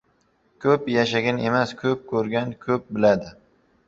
[0.63, 3.31] •Ko‘p yashagan emas, ko‘p ko‘rgan ko‘p biladi.